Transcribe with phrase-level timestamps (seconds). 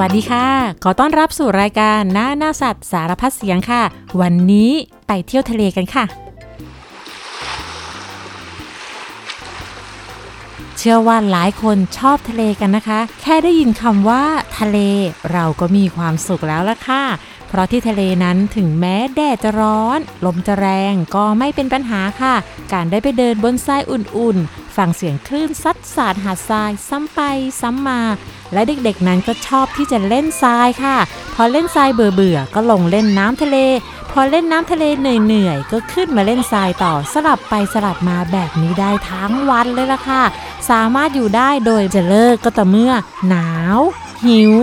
[0.00, 0.48] วัสดีค่ะ
[0.84, 3.82] ขอต้อนรับสู่รายการหน้าหน้าสัตว์สารพัดเสียงค่ะ
[4.20, 4.70] วันนี้
[5.06, 6.04] ไปเที่ยวทะเลกันค่ะ
[10.78, 14.24] เชื่อว่าหลายคนชอบทะเลกันนะคะ แค่ได้ยินคำว่า
[14.58, 14.78] ทะเล
[15.32, 17.04] เราก็มีความสุขแล้วละค่ะ
[17.48, 22.34] เพราะที่ทะเลนั้นถึงแม้แดดจะร้อน ลมจะแรงก็ไม่เป็นปัญหาค่ะ
[22.72, 27.20] การได้ไปเดินบนทรายอุ่นๆ ฟังเสียงคลื่นซัดสาดหาดทรายซ้ำไป
[27.60, 28.00] ซ้ำมา
[28.54, 30.96] และเด็กๆนั้นก็ชอบที่จะเล่นทรายค่ะ
[31.34, 33.56] พอเล่นทรายเบื่อๆก็ลงเล่นน้ำทะเล
[34.10, 40.22] พอเล่นน้ำทะเลเหนื่อยๆก็ขึ้นมาเล่นทรายต่อสลับไปสลับมาแบบนี้ได้ทั้งวันเลยล่ะค่ะ
[40.70, 42.92] สามารถอยู่ได้โดยจะเลิกก็ต่อเมื่อ
[43.28, 43.78] หนาว
[44.26, 44.54] หิว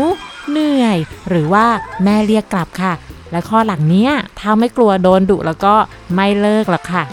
[0.50, 0.98] เหนื่อย
[1.30, 1.66] หรือว่า
[2.04, 2.94] แม่เรียกกลับค่ะ
[3.32, 5.74] และข้อหลังเนี้ยถ้าไม่กลัวโดนดุแล้วก็
[6.16, 7.04] ไม่เลิกหรอกค่ะ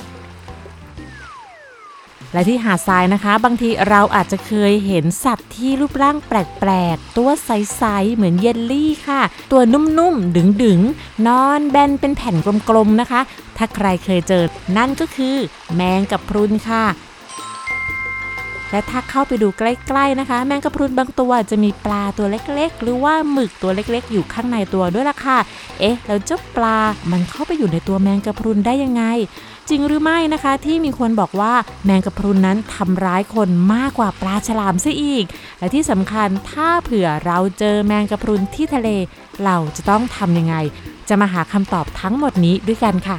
[2.33, 9.21] และที่หาดทรายนะคะ บางทีเราอาจจะเคยเห็นสัตว์ที่รูปร่างแปลกๆ ตัวใสๆ เหมือนเยลลี่ค่ะ
[9.53, 12.35] ตัวนุ่มๆ ดึงๆ นอนแบนเป็นแผ่น
[12.69, 13.21] กลมๆ นะคะ
[13.57, 14.45] ถ้าใครเคยเจอ
[14.77, 15.37] นั่นก็คือ
[15.75, 16.85] แมงกับพรุนค่ะ
[18.71, 25.39] และถ้าเข้าไปดูใกล้ๆนะคะ แมงกะพรุนบางตัวจะมีปลาตัวเล็กๆ หรือว่าหมึกตัวเล็กๆ อยู่ข้างในตัวด้วยล่ะค่ะ
[25.81, 26.79] เอ๊ะ แล้วเจ้าปลา
[27.11, 29.03] มันเข้าไปอยู่ในตัวแมงกะพรุนได้ยังไง
[29.71, 35.25] จริงหรือไม่นะคะ ที่มีคนบอกว่าแมงกะพรุนนั้นทำร้ายคนมากกว่าปลาฉลามซะอีก
[35.59, 38.89] และที่สำคัญถ้าเผื่อเราเจอแมงกะพรุนที่ทะเล
[39.45, 40.55] เราจะต้องทำยังไง
[41.09, 43.19] จะมาหาคำตอบทั้งหมดนี้ด้วยกันค่ะ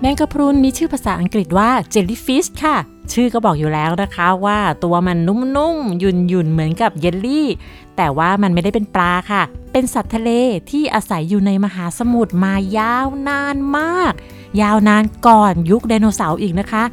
[0.00, 2.76] แมงกะพรุนมีชื่อภาษาอังกฤษว่า jellyfish ค่ะ
[3.12, 7.48] ชื่อก็บอกอยู่แล้วนะคะว่าตัวมันนุ่มๆหยุ่นๆ เหมือนกับเยลลี่
[7.96, 10.30] แต่ว่ามันไม่ได้เป็นปลาค่ะ เป็นสัตว์ทะเล
[10.70, 14.12] ที่อาศัยอยู่ในมหาสมุทรมายาวนานมาก
[14.62, 16.84] ยาวนานก่อนยุคไดโนเสาร์อีกนะคะ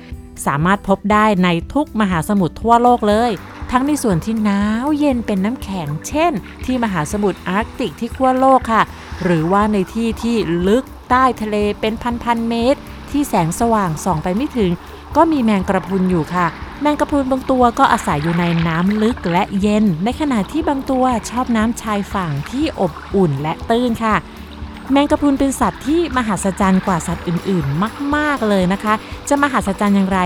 [0.46, 3.31] สามารถพบได้ในทุกมหาสมุทรทั่วโลกเลย
[3.72, 6.34] ทั้งในส่วนที่หนาวเย็นเป็นน้ำแข็ง เช่น
[6.66, 8.81] ที่มหาสมุทรอาร์กติกที่ขั้วโลกค่ะ
[9.24, 10.36] หรือว่าในที่ที่
[10.68, 11.94] ลึกใต้ทะเลเป็น
[12.24, 12.80] พันๆเมตร
[13.12, 14.72] ที่แสงสว่างส่องไปไม่ถึง
[15.16, 16.47] ก็มีแมงกระพุนอยู่ค่ะ
[16.81, 24.16] แมงกระพุนบางตัวก็อาศัยอยู่ในน้ำลึกและเย็น ในขณะที่บางตัวชอบน้ำชายฝั่งที่อบอุ่นและตื้นค่ะ
[24.92, 28.94] แมงกะพรุนเป็นสัตว์ที่มหัศจรรย์กว่าสัตว์อื่นๆ มาก ๆ เลยนะคะ
[29.30, 30.19] จะมหัศจรรย์อย่างไร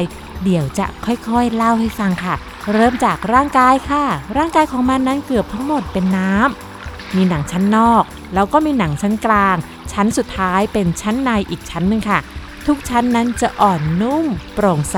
[0.44, 2.36] เดี๋ยวจะค่อยๆ เล่าให้ฟังค่ะ
[2.74, 4.04] เริ่มจากร่างกายค่ะ
[4.38, 9.56] ร่างกายของมันนั้นเกือบทั้งหมดเป็นน้ำมีหนังชั้นนอก แล้วก็มีหนังชั้นกลาง
[9.92, 12.20] ชั้นสุดท้ายเป็นชั้นในอีกชั้นหนึ่งค่ะ
[12.68, 14.26] ทุกชั้นนั้นจะอ่อนนุ่ม
[14.56, 14.98] โปร่งใส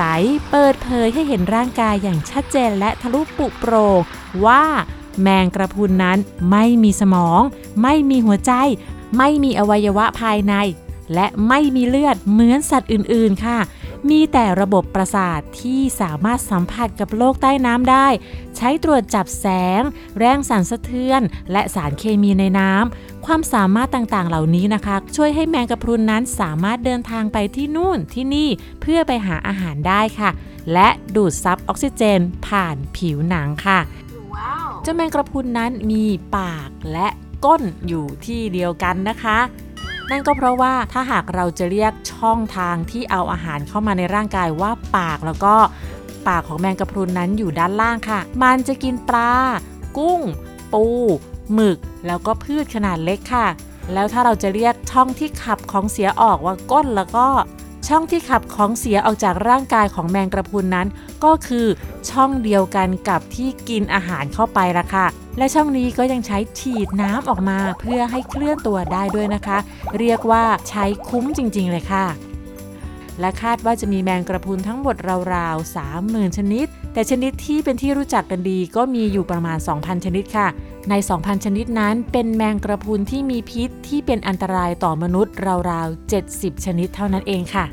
[0.50, 4.00] เปิดเผยให้เห็นร่างกายอย่างชัดเจนและทะลุปุโปร่ง
[4.46, 4.64] ว่า
[5.22, 6.18] แมงกระพรุนนั้น
[6.50, 7.40] ไม่มีสมอง
[7.82, 8.52] ไม่มีหัวใจ
[9.16, 10.54] ไม่มีอวัยวะภายใน
[11.14, 13.58] และไม่มีเลือดเหมือนสัตว์อื่นๆค่ะ
[14.10, 18.06] มีแต่ระบบประสาทที่สามารถสัมผัสกับโลกใต้น้ำได้
[18.56, 19.46] ใช้ตรวจจับแส
[19.80, 19.82] ง
[20.18, 21.22] แรงสั่นสะเทือน
[21.52, 28.48] และสารเคมีในน้ำ ความสามารถต่างๆ เหล่านี้นะคะ ช่วยให้แมงกะพรุนนั้นสามารถเดินทางไปที่นู่นที่นี่
[28.80, 30.30] เพื่อไปหาอาหารได้ค่ะ
[30.72, 33.78] และดูดซับออกซิเจน ผ่านผิวหนังค่ะ
[34.82, 36.04] เจ้าแมงกระพรุนนั้นมี
[36.36, 37.08] ปากและ
[37.44, 39.38] ก้นอยู่ที่เดียวกันนะคะ
[40.10, 45.54] นั่นก็เพราะว่าถ้าหากเราจะเรียกช่องทางที่เอาอาหารเข้ามาในร่างกายว่าปากแล้วก็
[46.28, 49.32] ปากของแมงกะพรุนนั้นอยู่ด้านล่างค่ะ มันจะกินปลา
[49.98, 50.20] กุ้ง
[50.72, 50.84] ปู
[51.54, 53.46] หมึก แล้วก็พืชขนาดเล็กค่ะ
[53.92, 57.26] แล้วถ้าเราจะเรียกช่องที่ขับของเสียออกว่าก้นแล้วก็
[57.88, 60.88] ช่องที่ขับของเสียออกจากร่างกายของแมงกระพุนนั้น
[61.24, 61.66] ก็คือ
[62.10, 65.06] ช่องเดียวกันกับที่กินอาหารเข้าไปละค่ะ
[65.38, 69.58] และช่องนี้ก็ยังใช้ฉีดน้ำออกมาเพื่อให้เคลื่อนตัวได้ด้วยนะคะ
[69.98, 72.06] เรียกว่าใช้คุ้มจริง ๆ เลยค่ะ
[73.20, 74.96] และคาดว่าจะมีแมงกระพุนทั้งหมด
[75.34, 80.48] ราวๆ30,000 ชนิด แต่ชนิดที่เป็นที่รู้จักกันดีก็มีอยู่ประมาณ 2,000 ชนิดค่ะ
[80.90, 85.34] ใน 2,000 ชนิดนั้น เป็นแมงกระพุนที่มีพิษที่เป็นอันตรายต่อมนุษย์
[85.70, 87.64] ราวๆ 70 ชนิดเท่านั้นเองค่ะ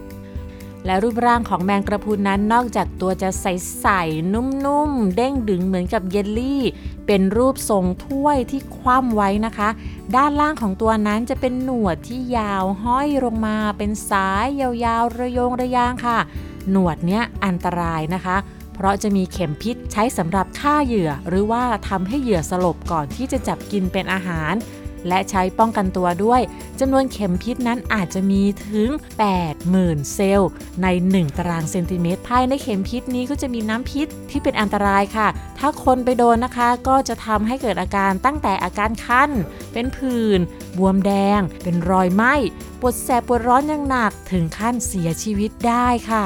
[0.85, 6.63] และรูปร่างของแมงกระพุนนั้นนอกจากตัวจะใสๆนุ่มๆ เด้งดึงเหมือนกับเยลลี่
[7.07, 9.69] เป็นรูปทรงถ้วยที่คว่ำไว้นะคะ
[10.15, 16.19] ด้านล่างของตัวนั้นจะเป็นหนวดที่ยาวห้อยลงมา เป็นสายยาวๆระยงระยางค่ะ
[16.71, 18.37] หนวดเนี้ยอันตรายนะคะ
[18.73, 24.55] เพราะจะมีเข็มพิษใช้สำหรับฆ่าเหยื่อ หรือว่าทำให้เหยื่อสลบก่อนที่จะจับกินเป็นอาหาร
[25.09, 26.41] และใช้ป้องกันตัวด้วย
[26.79, 28.89] จำนวนเข็มพิษนั้นอาจจะมีถึง
[29.51, 30.49] 80,000 เซลล์
[30.83, 35.27] ใน 1 ตารางเซนติเมตร ภายในเข็มพิษนี้ก็จะมีน้ำพิษที่เป็นอันตรายค่ะ
[35.59, 39.31] ถ้าคนไปโดนนะคะ ก็จะทำให้เกิดอาการตั้งแต่อาการคัน
[39.73, 40.39] เป็นผื่น
[40.77, 42.33] บวมแดง เป็นรอยไหม้
[42.79, 46.25] ปวดแสบปวดร้อนอย่างหนัก ถึงขั้นเสียชีวิตได้ค่ะ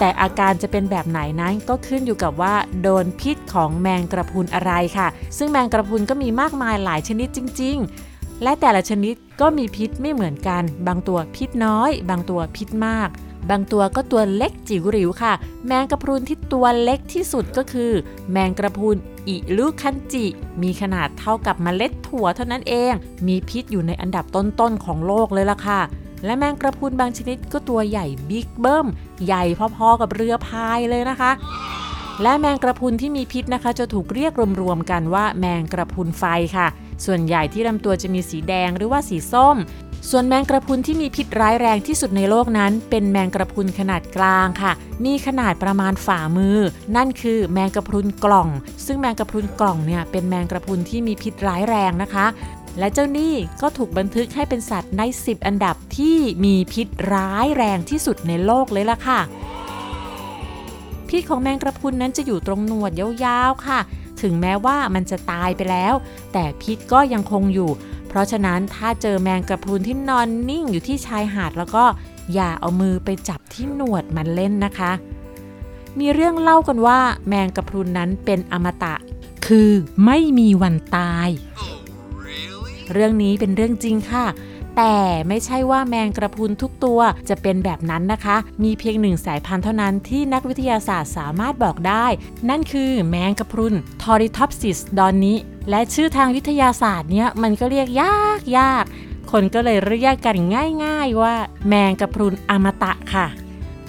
[0.00, 5.08] แต่อาการจะเป็นแบบไหนนั้นก็ขึ้นอยู่กับว่า โดนพิษของแมงกระพรุนอะไรค่ะ
[5.38, 7.76] ซึ่งแมงกระพรุนก็มีมากมายหลายชนิดจริง
[8.10, 13.08] ๆ และแต่ละชนิดก็มีพิษไม่เหมือนกัน บางตัวพิษน้อย บางตัวพิษมาก
[13.50, 15.32] บางตัวก็ตัวเล็กจิ๋วหริวค่ะ
[15.66, 17.92] แมงกระพรุนที่ตัวเล็กที่สุดก็คือ
[18.32, 18.96] แมงกระพรุน
[19.28, 20.26] อิลูคันจิ
[20.62, 22.92] มีขนาดเท่ากับเมล็ดถั่วเท่านั้นเอง
[23.26, 25.80] มีพิษอยู่ในอันดับต้นๆของโลกเลยล่ะค่ะ
[26.24, 28.86] และแมงกระพุนบางชนิดก็ตัวใหญ่บิ๊กเบิ้ม
[29.26, 29.44] ใหญ่
[29.76, 31.30] พอๆกับเรือพายเลยนะคะ
[32.22, 36.24] และแมงกระพุนที่มีพิษนะคะ จะถูกเรียกรวมๆกันว่าแมงกระพุนไฟ
[36.56, 36.66] ค่ะ
[37.04, 39.56] ส่วนใหญ่ที่ลำตัวจะมีสีแดงหรือว่าสีส้ม
[40.10, 44.72] ส่วนแมงกระพุนที่มีพิษร้ายแรงที่สุดในโลกนั้น เป็นแมงกระพุนขนาดกลางค่ะ
[45.04, 46.58] มีขนาดประมาณฝ่ามือ
[46.96, 48.48] นั่นคือแมงกระพุนกล่อง
[48.86, 52.26] ซึ่งแมงกระพุนกล่องเนี่ยเป็นแมงกระพุนที่มีพิษร้ายแรงนะคะ
[52.78, 59.20] และเจ้านี่ก็ถูกบันทึกให้เป็นสัตว์ใน 10 อันดับที่มีพิษร้ายแรงที่สุดในโลกเลยล่ะค่ะ
[61.08, 63.80] พิษของแมงกระพรุนนั้นจะอยู่ตรงหนวดยาวๆค่ะ
[64.22, 65.94] ถึงแม้ว่ามันจะตายไปแล้ว
[66.32, 67.70] แต่พิษก็ยังคงอยู่
[68.08, 71.84] เพราะฉะนั้นถ้าเจอแมงกระพรุนที่นอนนิ่งอยู่ที่ชายหาดแล้วก็
[72.34, 74.92] อย่าเอามือไปจับที่หนวดมันเล่นนะคะ
[75.98, 78.94] มีเรื่องเล่ากันว่าแมงกระพรุนนั้นเป็นอมตะ
[79.46, 79.70] คือ
[80.04, 81.28] ไม่มีวันตาย
[82.92, 84.26] เรื่องนี้เป็นเรื่องจริงค่ะ
[84.76, 84.96] แต่
[85.28, 92.06] ไม่ใช่ว่าแมงกระพุนทุกตัวจะเป็นแบบนั้นนะคะ มีเพียงหนึ่งสายพันธุ์เท่านั้นที่นักวิทยาศาสตร์สามารถบอกได้
[92.48, 95.36] นั่นคือแมงกระพรุน Toritopsis ดอนนี้
[95.70, 98.84] และชื่อทางวิทยาศาสตร์เนี้ยมันก็เรียกยากยาก
[99.30, 100.36] คนก็เลยเรียกกัน
[100.84, 101.34] ง่าย ๆว่า
[101.68, 103.26] แมงกะพรุนอมตะค่ะ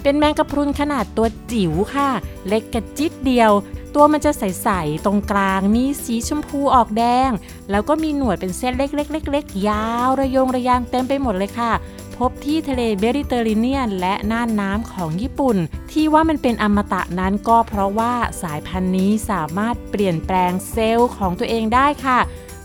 [0.02, 2.08] เป็นแมงกะพรุนขนาดตัวจิ๋วค่ะ
[2.48, 3.50] เล็กกระจิ๊ดเดียว
[3.94, 7.30] ตัวมันจะใสๆตรงกลางมีสีชมพูออกแดง
[7.70, 11.72] แล้วก็มีหนวดเป็นเส้นเล็กๆๆๆยาวระยงระยางเต็มไปหมดเลยค่ะ
[12.16, 15.56] พบที่ทะเลเมดิเตอร์เรเนียน และน่านน้ำของญี่ปุ่น
[15.92, 22.18] ที่ว่ามันเป็นอมตะนั้นก็เพราะว่าสายพันธุ์นี้สามารถเปลี่ยนแปลงเซลล์ของตัวเองได้ค่ะ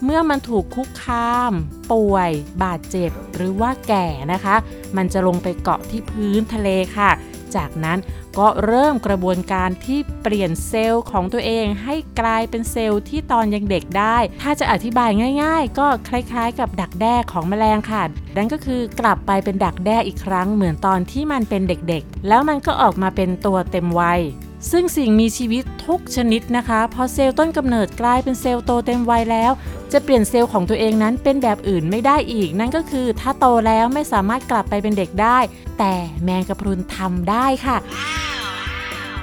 [0.04, 1.52] เมื่อมันถูกคุกคาม
[1.92, 2.32] ป่วย
[2.64, 4.56] บาดเจ็บ หรือว่าแก่นะคะ
[4.98, 7.10] มันจะลงไปเกาะที่พื้นทะเลค่ะ
[7.56, 7.98] จากนั้น
[8.40, 15.10] ก็เริ่มกระบวนการที่เปลี่ยนเซลล์ของตัวเองให้กลายเป็นเซลล์ที่ตอนยังเด็กได้ ถ้าจะอธิบาย
[15.44, 18.04] ง่าย ๆ ก็คล้ายๆ กับดักแด้ของแมลงค่ะ
[18.38, 24.22] นั่นก็คือกลับไปเป็นดักแด้อีกครั้งเหมือนตอนที่มันเป็นเด็กๆ แล้วมันก็ออกมาเป็นตัวเต็มวัย
[24.72, 29.52] ซึ่งสิ่งมีชีวิตทุกชนิดนะคะพอเซลล์ต้นกำเนิดกลายเป็นเซลล์โตเต็มวัยแล้ว
[29.92, 35.38] จะเปลี่ยนเซลล์ของตัวเองนั้นเป็นแบบอื่นไม่ได้อีก นั่นก็คือถ้าโตแล้วไม่สามารถกลับไปเป็นเด็กได้
[35.80, 35.94] แต่
[36.24, 37.78] แมงกะพรุนทำได้ค่ะ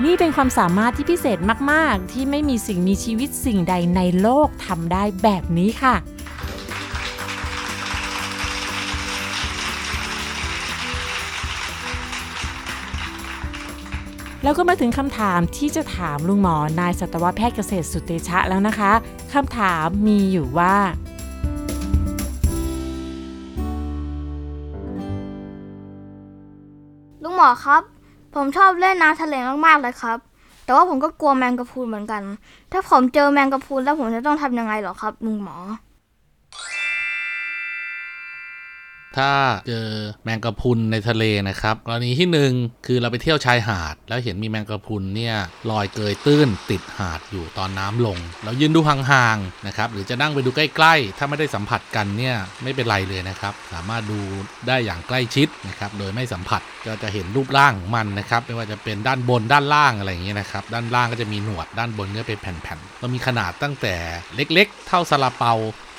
[0.04, 1.38] นี่เป็นความสามารถที่พิเศษ
[1.70, 5.94] มาก ๆ ที่ไม่มีสิ่งมีชีวิตสิ่งใดในโลกทำได้แบบนี้ค่ะ
[14.44, 18.92] แล้วก็มาถึงคำถามที่จะถามลุงหมอนายสัตวแพทย์เกษตรสุเตชะแล้วนะคะ
[19.32, 20.74] คำถามมีอยู่ว่า
[27.22, 27.82] ลุงหมอครับ
[28.34, 29.34] ผมชอบเล่นน้ำทะเล
[29.66, 30.18] มากๆเลยครับ
[30.64, 32.22] แต่ว่าผมก็กลัวแมงกะพรุนเหมือนกัน
[32.72, 35.56] ถ้าผมเจอแมงกะพรุนแล้วผมจะต้องทำยังไงหรอครับลุงหมอ
[39.18, 39.32] ถ้า
[39.68, 39.88] เจอ
[40.24, 42.52] แมงกะพรุนในทะเลนะครับกรณีที่หนึ่ง
[42.86, 45.36] คือเราไปเที่ยวชายหาด แล้วเห็นมีแมงกะพรุนเนี่ย
[45.70, 54.20] ลอยเกยตื้นติดหาดอยู่ตอนน้ำลง เรายืนดูห่างๆนะครับหรือจะนั่งไปดูใกล้ๆ ถ้าไม่ได้สัมผัสกันเนี่ยไม่เป็นไรเลยนะครับ สามารถดู
[54.68, 63.94] ได้อย่างใกล้ชิดนะครับโดยไม่สัมผัสก็จะเห็นรูปร่างของมันนะครับไม่ว่าจะเป็นด้านบนด้านล่างอะไรอย่างเงี้ยนะครับด้านล่างก็จะมีหนวดด้านบนก็เป็นแผ่นๆก็มีขนาดตั้งแต่
[64.34, 65.52] เล็ก ๆ เท่าซาลาเปา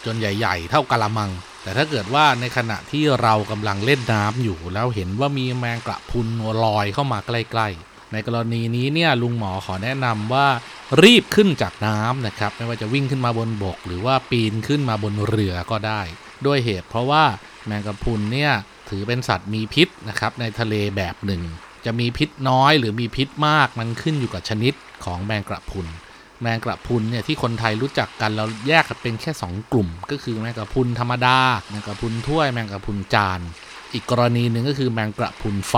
[0.06, 1.32] จนใหญ่ ๆ เท่ากะละมัง
[1.66, 6.28] แต่ถ้าเกิดว่าในขณะที่เรากำลังเล่นน้ำอยู่แล้วเห็นว่ามีแมงกระพุน
[6.64, 10.48] ลอยเข้ามาใกล้ๆ ในกรณีนี้เนี่ยลุงหมอขอแนะนำว่า
[11.04, 16.02] รีบขึ้นจากน้ำนะครับ ไม่ว่าจะวิ่งขึ้นมาบนบก หรือว่าปีนขึ้นมาบนเรือก็ได้
[16.46, 17.24] ด้วยเหตุเพราะว่า
[17.66, 18.52] แมงกะพุนเนี่ย
[18.90, 21.42] ถือเป็นสัตว์มีพิษนะครับในทะเลแบบหนึ่ง
[21.86, 24.74] จะมีพิษน้อยหรือมีพิษมากมันขึ้นอยู่กับชนิด
[25.06, 25.88] ของแมงกระพุน
[26.42, 31.38] แมงกระพุนเนี่ยที่คนไทยรู้จักกันเราแยกกันเป็นแค่ 2 กลุ่ม ก็คือแมงกระพุนธรรมดา
[31.70, 33.40] แมงกระพุนถ้วย แมงกระพุนจาน
[33.94, 35.76] อีกกรณีหนึ่งก็คือแมงกระพุนไฟ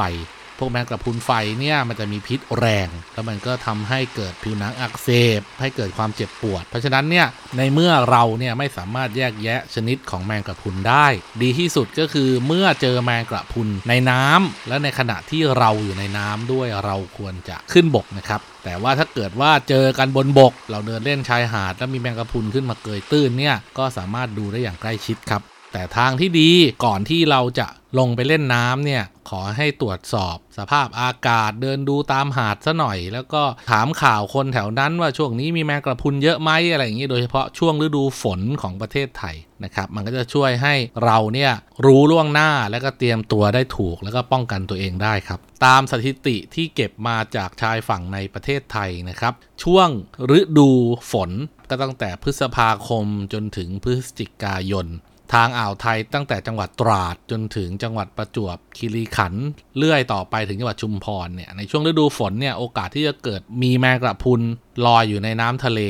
[0.60, 5.10] พวกแมงกระพรุนไฟเนี่ยมันจะมีพิษแรง แล้วมันก็ทำให้เกิดผิวหนังอักเส
[5.40, 11.08] บ ให้เกิดความเจ็บปวด เพราะฉะนั้นเนี่ยในเมื่อเราเนี่ยไม่สามารถแยกแยะชนิดของแมงกระพรุนได้
[11.42, 25.42] ดีที่สุดก็คือเมื่อเจอแมงกระพรุนในน้ำและในขณะที่เราอยู่ในน้ำด้วยเราควรจะขึ้นบกนะครับแต่ว่าถ้าเกิดว่าเจอกันบนบก เราเดินเล่นชายหาดแล้วมีแมงกะพรุนขึ้นมาเกยตื้นเนี่ยก็สามารถดูได้อย่างใกล้ชิดครับ
[25.74, 26.52] แต่ทางที่ดี
[26.86, 27.68] ก่อนที่เราจะ
[28.00, 40.74] ลงไปเล่นน้ำเนี่ย ขอให้ตรวจสอบสภาพอากาศเดินดูตามหาดซะหน่อย แล้วก็ถามข่าวคนแถวนั้นว่าช่วงนี้มีแมงกระพุนเยอะไหมอะไรอย่างนี้โดยเฉพาะช่วงฤดูฝนของประเทศไทยนะครับ มันก็จะช่วยให้
[41.06, 41.52] เราเนี่ย
[41.86, 49.34] รู้ล่วงหน้าแล้วก็เตรียมตัวได้ถูกแล้วก็ป้องกันตัวเองได้ครับ ตามสถิติที่เก็บมาจากชายฝั่งในประเทศไทยนะครับ
[49.64, 49.90] ช่วง
[50.38, 50.70] ฤดู
[51.12, 51.32] ฝน
[51.70, 54.88] ก็ตั้งแต่พฤษภาคมจนถึงพฤศจิกายน
[55.34, 59.46] ทางอ่าวไทยตั้งแต่จังหวัดตราดจนถึงจังหวัดประจวบคีรีขันธ์
[59.78, 64.42] เลื่อยต่อไปถึงจังหวัดชุมพรเนี่ยในช่วงฤดูฝนเนี่ยโอกาสที่จะเกิดมีแมงกระพุน
[64.86, 65.82] ลอยอยู่ในน้ำทะเล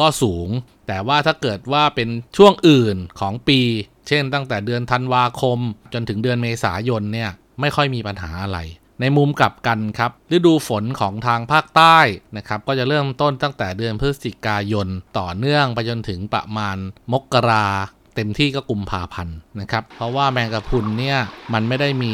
[0.00, 0.48] ก็สูง
[0.86, 3.60] แต่ว่าถ้าเกิดว่าเป็นช่วงอื่นของปี
[4.08, 5.58] เช่นตั้งแต่เดือนธันวาคม
[5.92, 8.58] จนถึงเดือนเมษายนเนี่ยไม่ค่อยมีปัญหาอะไร
[9.00, 11.98] ในมุมกลับกันครับ ฤดูฝนของทางภาคใต้
[12.36, 16.76] นะครับก็จะเริ่มต้นตั้งแต่เดือนพฤศจิกายน ต่อเนื่องไปจนถึงประมาณ
[17.12, 17.68] มกรา
[18.14, 21.18] เต็มที่ก็กุมภาพันธ์นะครับ เพราะว่าแมงกะพรุนเนี่ย
[21.52, 22.12] มันไม่ได้มี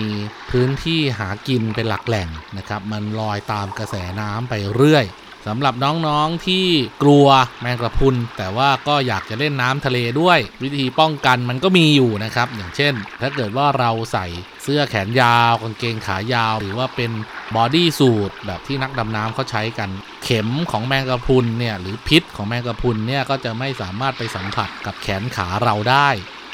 [0.51, 2.29] พื้นที่หากินเป็นหลักแหล่ง
[2.59, 5.05] นะครับ มันลอยตามกระแสน้ำไปเรื่อย
[5.47, 6.67] สำหรับน้องๆที่
[7.03, 7.27] กลัว
[7.61, 14.27] แมงกระพุน แต่ว่าก็อยากจะเล่นน้ำทะเลด้วย วิธีป้องกันมันก็มีอยู่นะครับ อย่างเช่น ถ้าเกิดว่าเราใส่
[14.63, 17.11] เสื้อแขนยาวกางเกงขายาว หรือว่าเป็น
[17.57, 19.91] บอดี้สูทแบบที่นักดำน้ำเขาใช้กัน
[20.25, 26.09] เข็มของแมงกระพุนเนี่ยหรือพิษของแมงกระพุนเนี่ยก็จะไม่สามารถไปสัมผัสกับแขนขาเราได้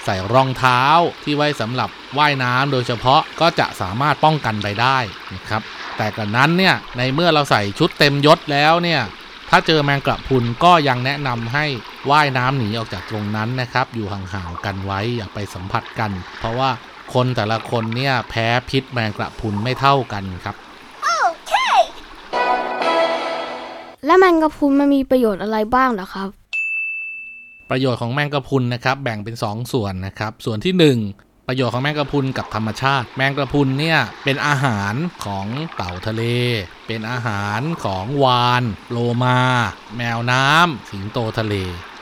[0.06, 0.82] ใส่รองเท้า
[1.24, 4.98] ที่ไว้สำหรับว่ายน้ำโดยเฉพาะก็จะสามารถป้องกันไปได้
[5.34, 5.62] นะครับ
[5.96, 9.02] แต่กระนั้นเนี่ยในเมื่อเราใส่ชุดเต็มยศแล้วเนี่ย
[9.50, 11.64] ถ้าเจอแมงกระพรุนก็ยังแนะนำให้
[12.10, 16.70] ว่ายน้ำหนีออกจากตรงนั้นนะครับ อยู่ห่างๆกันไว้อย่าไปสัมผัสกัน เพราะว่า
[17.14, 20.56] คนแต่ละคนเนี่ยแพ้พิษแมงกระพรุนไม่เท่ากันครับ
[24.06, 26.28] และแมงกะพรุนมันมีประโยชน์อะไรบ้างเหรอครับ
[27.70, 30.74] ประโยชน์ของแมงกะพรุนนะครับแบ่งเป็น 2 ส่วนนะครับ ส่วนที่
[31.10, 34.94] 1 ประโยชน์ของแมงกะพรุนกับธรรมชาติ แมงกะพรุนเนี่ยเป็นอาหาร
[35.24, 35.46] ของ
[35.76, 36.22] เต่าทะเล
[36.86, 39.40] เป็นอาหารของวาน โลมา
[39.96, 41.54] แมวน้ำสิงโตทะเล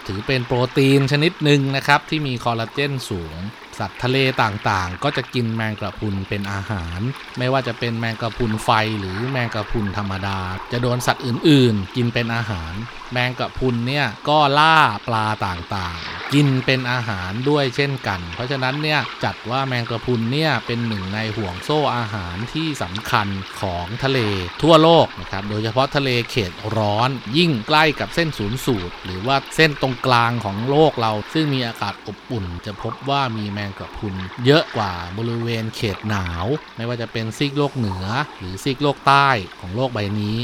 [0.06, 3.36] ถือเป็นโปรตีนชนิดหนึ่งนะครับที่มีคอลลาเจนสูง
[3.78, 7.00] สัตว์ทะเลต่างๆ ก็จะกินแมงกะพรุนเป็นอาหาร
[7.38, 10.38] ไม่ว่าจะเป็นแมงกะพรุนไฟหรือแมงกะพรุนธรรมดา
[10.72, 12.72] จะโดนสัตว์อื่นๆ กินเป็นอาหาร
[13.14, 14.76] แมงกะพรุนเนี่ยก็ล่า
[15.08, 23.28] ปลาต่างๆ กินเป็นอาหารด้วยเช่นกัน เพราะฉะนั้นเนี่ยจัดว่าแมงกะพรุนเนี่ยเป็นหนึ่งในห่วงโซ่อาหารที่สำคัญ
[23.60, 24.18] ของทะเล
[24.62, 34.14] ทั่วโลกนะครับโดยเฉพาะทะเลเขตร้อนยิ่งใกล้กับเส้นศูนย์สูตร หรือว่าเส้นตรงกลางของโลกเรา ซึ่งมีอากาศอบอุ่น จะพบว่ามีแมงกะพรุน
[34.46, 38.06] เยอะกว่าบริเวณเขตหนาว ไม่ว่าจะเป็นซีกโลกเหนือ
[38.38, 39.28] หรือซีกโลกใต้
[39.60, 40.38] ของโลกใบนี้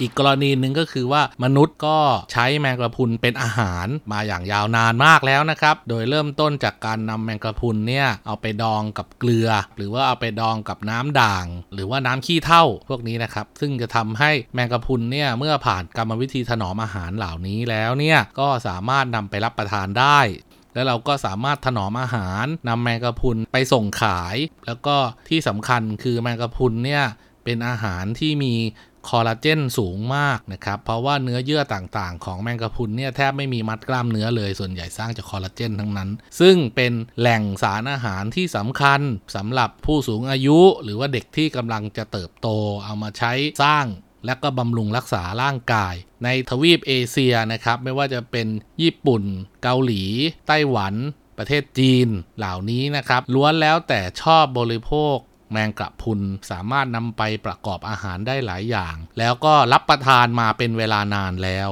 [0.00, 1.98] อีกกรณีหนึ่งก็คือว่ามนุษย์ก็
[2.32, 20.20] ใช้แมงกระพรุนเป็นอาหารมาอย่างยาวนานมากแล้วนะครับ โดยเริ่มต้นจากการนำแมงกระพรุนเนี่ยเอาไปดองกับเกลือ หรือว่าเอาไปดองกับน้ำด่าง หรือว่าน้ำขี้เถ้าพวกนี้นะครับ ซึ่งจะทำให้แมงกระพรุนเนี่ยเมื่อผ่านกรรมวิธีถนอมอาหารเหล่านี้แล้วเนี่ยก็สามารถนำไปรับประทานได้
[20.74, 24.36] แล้วเราก็สามารถถนอมอาหารนำแมงกะพรุนไปส่งขาย
[24.66, 24.96] แล้วก็
[25.28, 27.04] ที่สำคัญคือแมงกะพรุนเนี่ย
[27.44, 28.54] เป็นอาหารที่มี
[29.08, 36.10] คอลลาเจนสูงมากนะครับเพราะว่าเนื้อเยื่อต่างๆ ของแมงกะพรุนเนี่ยแทบไม่มีมัดกล้ามเนื้อเลยส่วนใหญ่สร้างจากคอลลาเจนทั้งนั้น
[36.40, 39.00] ซึ่งเป็นแหล่งสารอาหารที่สำคัญ
[39.36, 42.48] สำหรับผู้สูงอายุ หรือว่าเด็กที่กำลังจะเติบโต
[42.84, 43.32] เอามาใช้
[43.64, 43.86] สร้าง
[44.26, 45.94] และก็บำรุงรักษาร่างกาย
[46.24, 48.46] ในทวีปเอเชียนะครับ ไม่ว่าจะเป็น
[48.82, 49.22] ญี่ปุ่น
[49.62, 50.02] เกาหลี
[50.48, 50.94] ไต้หวัน
[51.38, 52.08] ประเทศจีน
[52.38, 55.16] เหล่านี้นะครับล้วนแล้วแต่ชอบบริโภค
[55.52, 61.70] แมงกระพุนสามารถนำไปประกอบอาหารได้หลายอย่าง แล้วก็รับประทานมาเป็นเวลานานแล้ว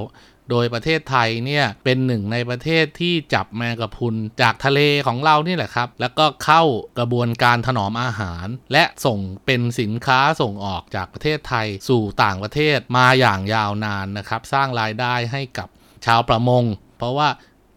[0.51, 6.63] โดยประเทศไทยเนี่ยเป็นหนึ่งในประเทศที่จับแมงกะพุนจากทะเลของเรานี่แหละครับ แล้วก็เข้า
[6.99, 15.69] กระบวนการถนอมอาหาร และส่งเป็นสินค้าส่งออกจากประเทศไทยสู่ต่างประเทศมาอย่างยาวนานนะครับ สร้างรายได้ให้กับ
[16.07, 16.65] ชาวประมง
[16.99, 17.29] เพราะว่า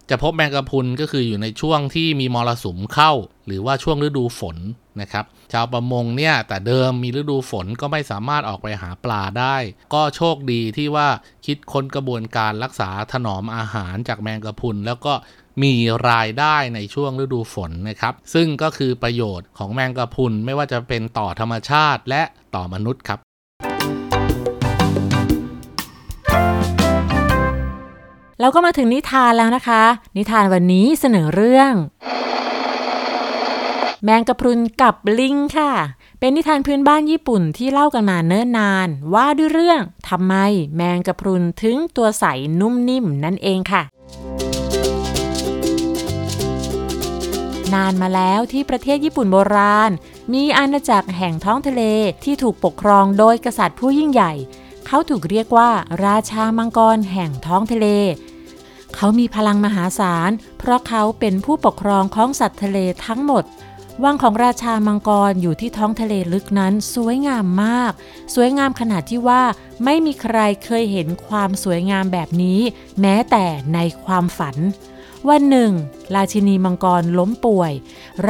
[0.09, 3.11] จะพบแมงกะพรุนก็คืออยู่ในช่วงที่มีมรสุมเข้า
[3.47, 4.57] หรือว่าช่วงฤดูฝน
[5.01, 9.57] นะครับ ชาวประมงเนี่ยแต่เดิมมีฤดูฝนก็ไม่สามารถออกไปหาปลาได้
[9.93, 11.07] ก็โชคดีที่ว่า
[11.45, 15.13] คิดค้นกระบวนการรักษาถนอมอาหารจากแมงกะพรุนแล้วก็
[15.63, 15.73] มี
[16.09, 22.21] รายได้ในช่วงฤดูฝนนะครับ ซึ่งก็คือประโยชน์ของแมงกะพรุนไม่ว่าจะเป็นต่อธรรมชาติและ
[22.55, 23.26] ต่อมนุษย์ครับ
[28.39, 29.83] แล้วก็มาถึงนิทานแล้วนะคะ
[30.17, 31.73] นิทานวันนี้เสนอเรื่อง
[34.03, 35.71] แมงกะพรุนกับลิงค่ะ
[36.19, 40.33] เป็นนิทานพื้นบ้านญี่ปุ่นที่เล่ากันมาเนิ่นนาน ว่าด้วยเรื่องทำไม
[40.75, 42.25] แมงกะพรุนถึงตัวใส
[42.59, 43.81] นุ่มนิ่มนั่นเองค่ะ
[47.73, 49.91] นานมาแล้วที่ประเทศญี่ปุ่นโบราณ
[50.33, 51.83] มีอาณาจักรแห่งท้องทะเล
[52.23, 54.33] ที่ถูกปกครองโดยกษัตริย์ผู้ยิ่งใหญ่
[54.87, 55.69] เขาถูกเรียกว่า
[56.05, 57.87] ราชามังกรแห่งท้องทะเล
[58.95, 63.43] เขามีพลังมหาศาล เพราะเขาเป็นผู้ปกครองของสัตว์ทะเลทั้งหมด
[64.03, 67.91] วังของราชามังกรอยู่ที่ท้องทะเลลึกนั้นสวยงามมาก
[68.35, 69.43] สวยงามขนาดที่ว่า
[69.83, 72.59] ไม่มีใครเคยเห็นความสวยงามแบบนี้
[73.01, 74.55] แม้แต่ในความฝัน
[75.29, 75.71] วันหนึ่ง
[76.15, 77.71] ราชินีมังกรล้มป่วย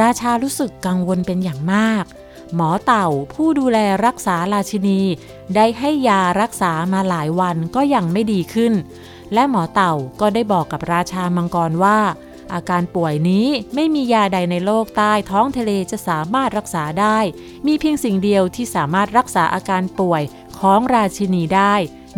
[0.00, 2.04] ราชารู้สึกกังวลเป็นอย่างมาก
[2.54, 5.00] หมอเต่าผู้ดูแลรักษาราชินี
[5.54, 8.72] ได้ให้ยารักษามาหลายวันก็ยังไม่ดีขึ้น
[9.34, 11.98] และหมอเต่าก็ได้บอกกับราชามังกรว่า
[12.54, 17.18] อาการป่วยนี้ไม่มียาใดในโลกใต้ท้องทะเลจะสามารถรักษาได้
[17.66, 20.22] มีเพียงสิ่งเดียวที่สามารถรักษาอาการป่วย
[20.58, 21.74] ของราชินีได้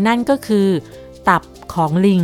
[0.07, 0.69] นั่นก็คือ
[1.29, 2.23] ตับของลิง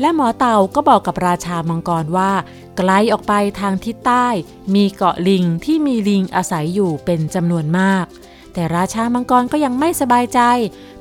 [0.00, 2.32] และหมอเต่าก็บอกกับราชามังกรว่า
[2.76, 4.26] ไกลออกไปทางทิศใต้
[4.74, 8.04] มีเกาะลิงที่มีลิงอาศัยอยู่เป็นจำนวนมาก
[8.52, 10.40] แต่ราชามังกรก็ยังไม่สบายใจ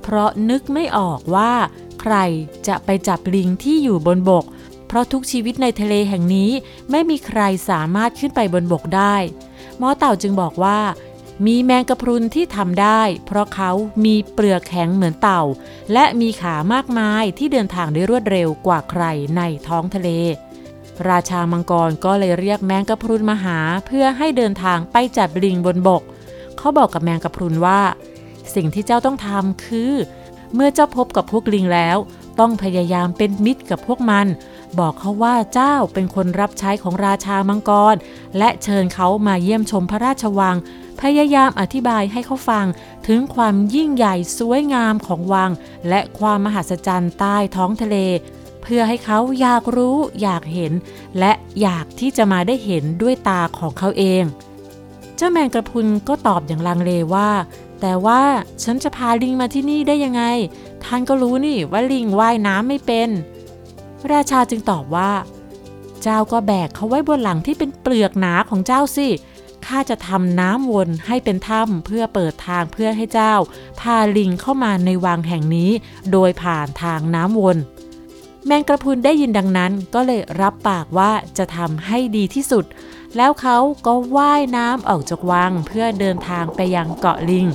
[0.01, 1.53] เพราะนึกไม่ออกว่า
[2.01, 2.15] ใคร
[2.67, 4.46] จะไปจับลิงที่อยู่บนบก
[4.88, 6.51] เพราะทุกชีวิตในทะเลแห่งนี้
[6.91, 9.15] ไม่มีใครสามารถขึ้นไปบนบกได้
[9.77, 10.79] หมอเต่าจึงบอกว่า
[11.46, 13.72] มีแมงกะพรุนที่ทำได้ เพราะเขา
[14.05, 15.44] มีเปลือกแข็งเหมือนเต่า
[15.94, 19.03] และมีขามากมายที่เดินทางได้รวดเร็วกว่าใคร
[19.38, 20.10] ในท้องทะเล
[21.10, 26.02] ราชามังกรก็เลยเรียกแมงกะพรุนมาหาเพื่อให้เดินทางไปจับลิงบนบก
[26.58, 27.82] เขาบอกกับแมงกะพรุนว่า
[28.56, 29.94] สิ่งที่เจ้าต้องทำคือ
[30.54, 31.98] เมื่อเจ้าพบกับพวกลิงแล้ว
[32.40, 34.28] ต้องพยายามเป็นมิตรกับพวกมัน
[34.80, 37.96] บอกเขาว่าเจ้าเป็นคนรับใช้ของราชามังกร
[38.38, 40.56] และเชิญเขามาเยี่ยมชมพระราชวัง
[41.02, 42.66] พยายามอธิบายให้เขาฟัง
[43.08, 45.52] ถึงความยิ่งใหญ่สวยงามของวัง
[45.90, 47.98] และความมหัศจรรย์ใต้ท้องทะเล
[48.68, 50.74] เพื่อให้เขาอยากรู้อยากเห็น
[51.20, 51.32] และ
[51.62, 54.24] อยากที่จะมาได้เห็นด้วยตาของเขาเอง
[55.16, 57.30] เจ้าแมงกระพุนก็ตอบอย่างลังเลว่า
[57.82, 58.22] แต่ว่า
[58.64, 60.24] ฉันจะพาลิงมาที่นี่ได้ยังไง
[60.84, 63.10] ท่านก็รู้นี่ว่าลิงว่ายน้ำไม่เป็น
[64.12, 65.12] ราชาจึงตอบว่า
[66.01, 69.08] เจ้าก็แบกเขาไว้บนหลังที่เป็นเปลือกหนาของเจ้าสิ
[69.66, 73.34] ข้าจะทำน้ำวนให้เป็นถ้ำเพื่อเปิดทางเพื่อให้เจ้า
[73.80, 75.72] พาลิงเข้ามาในวังแห่งนี้
[76.12, 77.58] โดยผ่านทางน้ำวน
[78.48, 82.66] แมงกระพุนได้ยินดังนั้นก็เลยรับปากว่าจะทำให้ดีที่สุด
[83.18, 87.48] แล้วเขาก็ว่ายน้ำออกจากวังเพื่อเดินทางไปยังเกาะลิง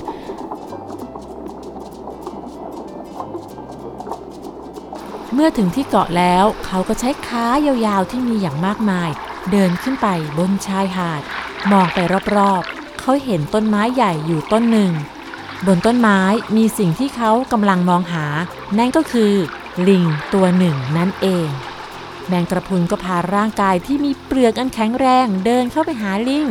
[5.33, 7.45] เมื่อถึงที่เกาะแล้วเขาก็ใช้ขา
[7.85, 9.09] ยาวๆที่มีอย่างมากมาย
[9.51, 11.21] เดินขึ้นไปบนชายหาด
[11.71, 11.97] มองไป
[12.35, 14.91] รอบๆ เขาเห็นต้นไม้ใหญ่อยู่ต้นหนึ่ง
[15.67, 16.19] บนต้นไม้
[16.55, 18.25] มีสิ่งที่เขากำลังมองหา
[18.77, 19.33] นั่นก็คือ
[19.87, 21.49] ลิงตัวหนึ่งนั่นเอง
[22.27, 26.45] แมงกระพุนก็พาร่างกายที่มีเปลือกอันแข็งแรงเดินเข้าไปหาลิง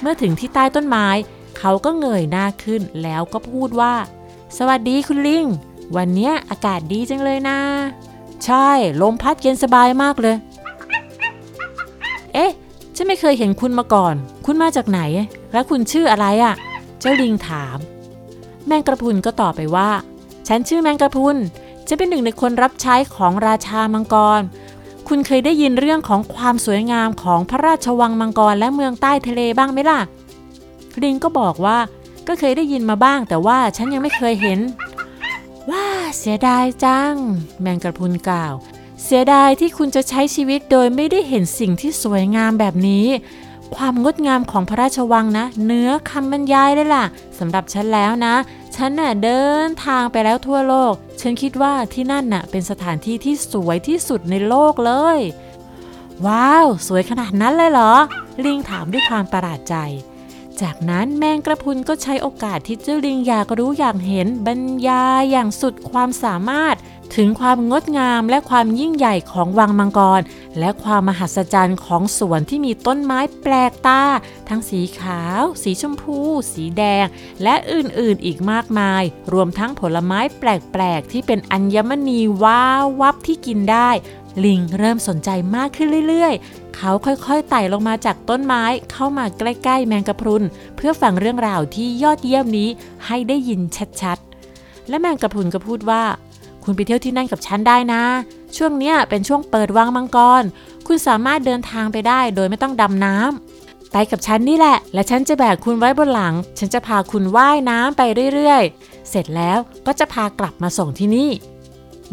[0.00, 1.08] เมื่อถึงที่ใต้ต้นไม้
[1.58, 3.94] เขาก็เงยหน้าขึ้นแล้วก็พูดว่า
[4.56, 5.46] สวัสดีคุณลิง
[5.96, 7.58] วันนี้อากาศดีจังเลยนะ
[8.44, 8.68] ใช่
[9.02, 10.36] ลมพัดเย็นสบายมากเลย
[12.34, 12.52] เอ๊ะ
[12.96, 14.14] ฉันไม่เคยเห็นคุณมาก่อน
[14.46, 15.00] คุณมาจากไหน
[15.52, 16.54] และคุณชื่ออะไรอะ่ะ
[17.00, 17.78] เจ้าลิงถาม
[18.66, 19.90] แมงกระพุนก็ตอบไปว่า
[20.48, 21.36] ฉันชื่อแมงกระพุน
[21.88, 24.40] จะเป็นหนึ่งในคนรับใช้ของราชามังกร
[25.08, 30.00] คุณเคยได้ยินเรื่องของความสวยงามของพระราชวังมังกรและเมืองใต้ทะเลบ้างไหมล่ะ
[31.02, 31.78] ลิงก็บอกว่า
[32.28, 34.58] ก็เคยได้ยินมาบ้าง แต่ว่าฉันยังไม่เคยเห็น
[35.70, 35.86] ว้า
[36.18, 37.14] เสียดายจัง
[37.60, 38.54] แมงกระพุนกล่าว
[39.04, 43.06] เสียดายที่คุณจะใช้ชีวิตโดยไม่ได้เห็นสิ่งที่สวยงามแบบนี้
[43.76, 47.04] ความงดงามของพระราชวังนะ เนื้อคำบรรยายเลยล่ะ
[47.38, 48.34] สำหรับฉันแล้วนะ
[48.76, 55.18] ฉันน่ะเดินทางไปแล้วทั่วโลก ฉันคิดว่าที่นั่นน่ะเป็นสถานที่ที่สวยที่สุดในโลกเลย
[56.26, 57.94] ว้าว สวยขนาดนั้นเลยเหรอ
[58.44, 59.76] ลิงถามด้วยความประหลาดใจ
[60.60, 66.76] จากนั้นแมงกระพุนก็ใช้โอกาสที่เจ้าลิงอยากรู้อยากเห็นบรรยายอย่างสุดความสามารถ
[67.14, 70.20] ถึงความงดงามและความยิ่งใหญ่ของวังมังกร
[70.58, 74.02] และความมหัศจรรย์ของสวนที่มีต้นไม้แปลกตา
[74.48, 76.18] ทั้งสีขาว สีชมพู
[76.52, 77.06] สีแดง
[77.42, 83.90] และอื่นๆอีกมากมาย รวมทั้งผลไม้แปลกๆ ที่เป็นอัญมณีว้าววับที่กินได้
[84.44, 90.42] ลิงเริ่มสนใจมากขึ้นเรื่อยๆ เขาค่อยๆไต่ลงมาจากต้นไม้เข้ามาใกล้ๆ แมงกะพรุน
[90.76, 92.68] เพื่อฟังเรื่องราวที่ยอดเยี่ยมนี้
[93.06, 93.60] ให้ได้ยิน
[94.02, 96.02] ชัดๆ และแมงกะพรุนก็พูดว่า
[96.66, 98.02] คุณไปเที่ยวที่นั่นกับฉันได้นะ
[98.56, 100.42] ช่วงเนี้ยเป็นช่วงเปิดวังมังกร
[100.86, 108.02] คุณสามารถเดินทางไปได้โดยไม่ต้องดำน้ำไปกับฉันนี่แหละ และฉันจะแบกคุณไว้บนหลัง ฉันจะพาคุณว่ายน้ำไป
[108.34, 111.30] เรื่อยๆ เสร็จแล้วก็จะพากลับมาส่งที่นี่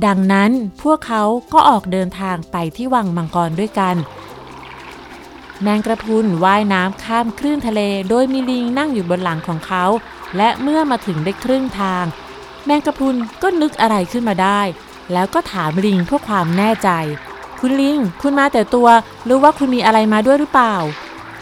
[0.06, 3.96] ดังนั้นพวกเขาก็ออกเดินทางไปที่วังมังกรด้วยกัน
[5.62, 9.86] แมงกระพุนว่ายน้ำข้ามคลื่นทะเล โดยมีลิงนั่งอยู่บนหลังของเขา
[10.38, 12.06] และเมื่อมาถึงได้ครึ่งทาง
[12.66, 14.62] แมงกระพรุนก็นึกอะไรขึ้นมาได้
[15.14, 16.90] แล้วก็ถามลิงเพื่อความแน่ใจ
[17.60, 18.88] คุณลิง คุณมาแต่ตัว
[19.26, 20.76] หรือว่าคุณมีอะไรมาด้วยหรือเปล่า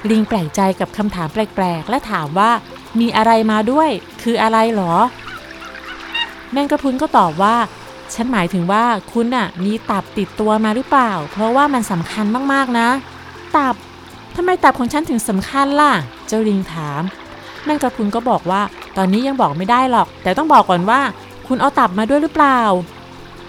[0.09, 2.51] ลิงแปลกใจกับคำถามแปลกๆ และถามว่า
[2.99, 3.89] มีอะไรมาด้วย
[4.21, 4.93] คืออะไรหรอ
[6.51, 7.55] แมงกระพรุนก็ตอบว่า
[8.13, 12.89] ฉันหมายถึงว่าคุณน่ะ มีตับติดตัวมาหรือเปล่า เพราะว่ามันสำคัญมากๆนะ
[13.55, 13.75] ตับ
[14.35, 15.93] ทำไมตับของฉันถึงสำคัญล่ะ
[16.27, 17.01] เจ้าลิงถาม
[17.65, 18.61] แมงกระพุนก็บอกว่า
[18.97, 21.01] ตอนนี้ยังบอกไม่ได้หรอก แต่ต้องบอกก่อนว่า
[21.47, 22.61] คุณเอาตับมาด้วยหรือเปล่า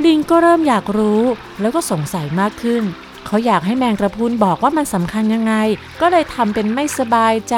[0.05, 1.23] ลิงก็เริ่มอยากรู้
[1.61, 2.83] แล้วก็สงสัยมากขึ้น
[3.27, 5.55] เขาอยากให้แมงกระพุนบอกว่ามันสำคัญยังไง
[6.01, 7.57] ก็เลยทำเป็นไม่สบายใจ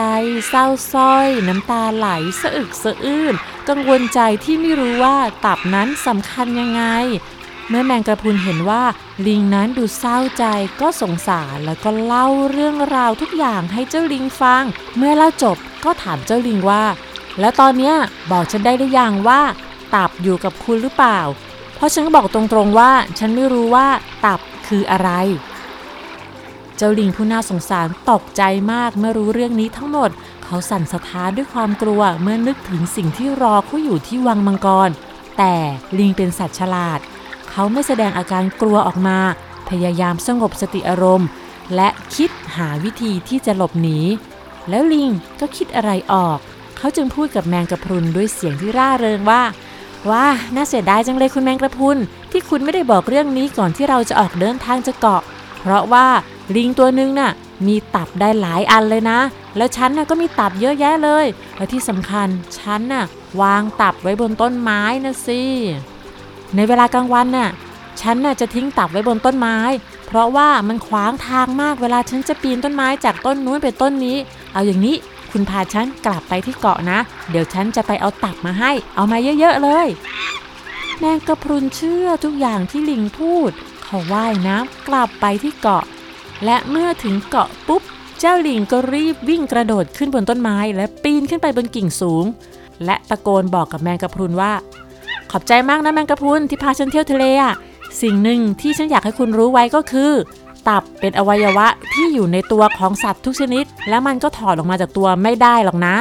[0.48, 2.08] เศร้าส้อย น้ำตาไหล
[2.40, 3.34] สะอึกสะอื้น
[3.68, 6.82] กังวลใจที่ไม่รู้ว่าตับนั้นสำคัญยังไง
[7.68, 8.82] เมื่อแมงกระพุนเห็นว่า
[9.26, 10.44] ลิงนั้นดูเศร้าใจ
[10.80, 14.64] ก็สงสารแล้วก็เล่าเรื่องราวทุกอย่างให้เจ้าลิงฟัง
[14.96, 16.84] เมื่อเล่าจบก็ถามเจ้าลิงว่า
[17.40, 17.94] แล้วตอนเนี้ย
[18.30, 19.40] บอกฉันได้หรือยังว่า
[19.94, 21.20] ตับอยู่กับคุณหรือเปล่า
[21.74, 23.86] เพราะฉันก็บอกตรงๆว่า ฉันไม่รู้ว่า
[24.24, 25.10] ตับคืออะไร
[26.76, 30.10] เจ้าลิงผู้น่าสงสารตกใจมากเมื่อรู้เรื่องนี้ทั้งหมด
[30.44, 34.90] เขาสั่นสะท้านด้วยความกลัวเมื่อนึกถึงสิ่งที่รอเขาอยู่ที่วังมังกร
[35.38, 35.54] แต่
[35.98, 37.00] ลิงเป็นสัตว์ฉลาด
[37.56, 39.18] เขาไม่แสดงอาการกลัวออกมา
[39.70, 41.28] พยายามสงบสติอารมณ์
[41.74, 43.98] และคิดหาวิธีที่จะหลบหนี
[44.68, 46.38] แล้วลิงก็คิดอะไรออก
[46.76, 49.42] เขาจึงพูดกับแมงกะพรุนด้วยเสียงที่ร่าเริงว่า
[50.10, 51.98] ว้า น่าเสียดายจังเลยคุณแมงกระพรุน
[52.30, 55.22] ที่คุณไม่ได้บอกเรื่องนี้ก่อนที่เราจะออกเดินทางจากเกาะ
[55.60, 56.06] เพราะว่า
[56.56, 57.32] ลิงตัวนึงน่ะ
[57.66, 59.20] มีตับได้หลายอันเลยนะ
[59.56, 63.04] แล้วฉันน่ะก็มีตับเยอะแยะเลย และที่สำคัญฉันน่ะ
[63.40, 65.42] วางตับไว้บนต้นไม้นะสิ
[66.56, 67.50] ในเวลากลางวันน่ะ
[68.00, 69.58] ฉันน่ะจะทิ้งตับไว้บนต้นไม้
[70.06, 74.16] เพราะว่ามันขวางทางมากเวลาฉันจะปีนต้นไม้จากต้นนู้นไปต้นนี้
[74.52, 74.96] เอาอย่างนี้
[75.30, 76.98] คุณพาฉันกลับไปที่เกาะนะ
[77.30, 79.86] เดี๋ยวฉันจะไปเอาตับมาให้ เอามาเยอะๆเลย
[80.98, 83.50] แมงกระพรุนเชื่อทุกอย่างที่ลิงพูด
[83.82, 85.84] เขาว่ายน้ำกลับไปที่เกาะ
[86.44, 87.82] และเมื่อถึงเกาะปุ๊บ
[88.20, 92.24] เจ้าลิงก็รีบวิ่งกระโดดขึ้นบนต้นไม้ และปีนขึ้นไปบนกิ่งสูง
[92.84, 94.52] และตะโกนบอกกับแมงกระพรุนว่า
[95.36, 97.54] อบใจมากนะแมงกะพุนที่พาฉันเที่ยวทะเลอะ
[98.02, 100.12] สิ่งหนึ่งที่ฉันอยากให้คุณรู้ไว้ก็คือ
[100.68, 105.96] ตับเป็นอวัยวะที่อยู่ในตัวของสัตว์ทุกชนิด และมันก็ถอดออกมาจากตัวไม่ได้หรอกนะ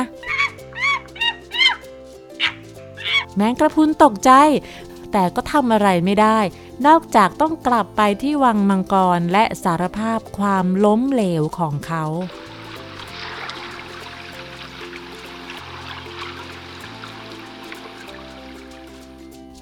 [3.36, 4.32] แมงกระพุนตกใจ
[5.12, 6.40] แต่ก็ทำอะไรไม่ได้
[6.88, 12.04] นอกจากต้องกลับไปที่วังมังกรและสารภาพความล้มเหลวของเขา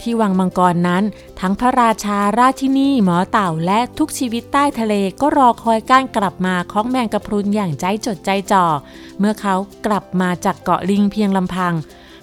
[0.03, 1.03] ที่วังมังกรนั้น
[1.39, 8.65] ทั้งพระราชาราชินีหมอเต่าและทุกชีวิตใต้ทะเลก็รอคอยการกลับมาของแมงกะพรุนอย่างใจจดใจจ่อ
[9.19, 11.73] เมื่อเขากลับมาจากเกาะลิงเพียงลำพัง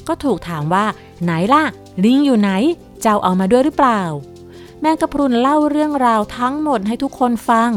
[0.09, 0.87] ก็ถูกถามว่า
[1.23, 1.65] ไหนล่ะ
[2.05, 2.51] ลิงอยู่ไหน
[3.01, 4.03] เจ้าเอามาด้วยหรือเปล่า
[4.81, 7.71] แมงกะพรุนเล่าเรื่องราวทั้งหมดให้ทุกคนฟัง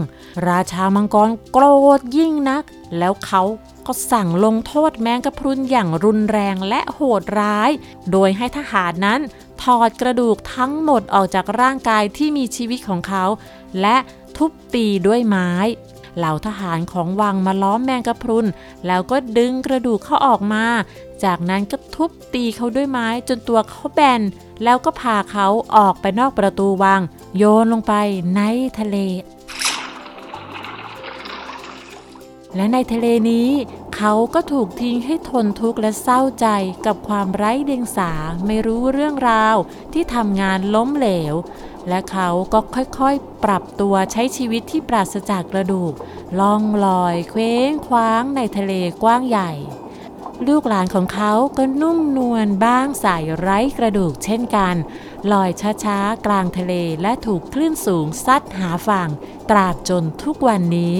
[0.47, 1.65] ราชามังกรโกร
[1.97, 2.63] ธยิ่งนัก
[2.97, 3.41] แล้วเขา
[3.87, 7.69] ก็สั่งลงโทษแมงกะพรุนอย่างรุนแรงและโหดร้าย
[8.11, 9.19] โดยให้ทหารนั้น
[9.63, 13.25] ถอดกระดูกทั้งหมดออกจากร่างกายที่มีชีวิตของเขา
[13.81, 13.97] และ
[14.37, 15.51] ทุบตีด้วยไม้
[16.17, 18.47] เหล่าทหารของวังมาล้อมแมงกะพรุน
[18.87, 20.65] แล้วก็ดึงกระดูกเขาออกมา
[21.23, 24.21] จากนั้นก็ทุบตีเขาด้วยไม้จนตัวเขาแบน
[24.63, 27.01] แล้วก็พาเขาออกไปนอกประตูวัง
[27.37, 27.93] โยนลงไป
[28.35, 28.41] ใน
[28.79, 28.97] ทะเล
[32.55, 33.49] และในทะเลนี้
[34.03, 36.47] เขาก็ถูกทิ้งให้ทนทุกข์และเศร้าใจ
[36.85, 38.11] กับความไร้เดียงสา
[38.45, 39.55] ไม่รู้เรื่องราว
[39.93, 41.35] ที่ทำงานล้มเหลว
[41.89, 45.93] และเขาก็ค่อยๆ ปรับตัวใช้ชีวิตที่ปราศจากกระดูก
[46.39, 49.51] ล่องลอยเคว้งคว้างในทะเลกว้างใหญ่
[50.47, 54.75] ลูกหลานของเขาก็นุ่มนวลบ้างสายไร้กระดูกเช่นกัน
[55.31, 55.49] ลอย
[55.83, 59.09] ช้าๆ กลางทะเลและถูกคลื่นสูงซัดหาฝั่ง
[59.49, 60.97] ตราบจนทุกวันนี้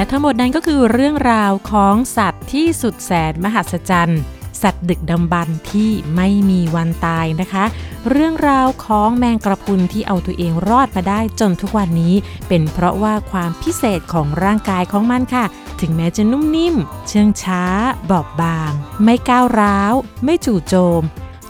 [0.00, 4.20] และทั้งหมดนั้นก็คือเรื่องราวของสัตว์ที่สุดแสนมหัศจรรย์
[4.62, 7.64] สัตว์ดึกดำบรรที่ไม่มีวันตายนะคะ
[8.10, 12.14] เรื่องราวของแมงกระพุนที่เอาตัวเองรอดมาได้จนทุกวันนี้
[12.48, 15.44] เป็นเพราะว่าความพิเศษของร่างกายของมันค่ะ
[15.80, 16.76] ถึงแม้จะนุ่มนิ่ม
[17.08, 17.62] เชื่องช้า
[18.10, 18.72] บอบบาง
[19.04, 21.02] ไม่ก้าวร้าว ไม่จู่โจม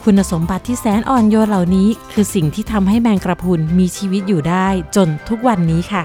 [0.02, 6.04] คุณสมบัติที่แสนอ่อนโยนเหล่านี้ คือสิ่งที่ทำให้แมงกระพุนมีชีวิตอยู่ได้จนทุกวันนี้ค่ะ